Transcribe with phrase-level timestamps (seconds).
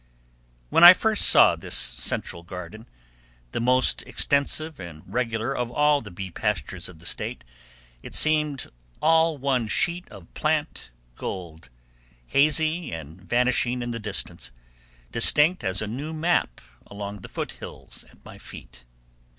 [0.71, 2.87] When I first saw this central garden,
[3.51, 7.43] the most extensive and regular of all the bee pastures of the State,
[8.01, 11.69] it seemed all one sheet of plant gold,
[12.25, 14.51] hazy and vanishing in the distance,
[15.11, 18.83] distinct as a new map along the foot hills at my feet.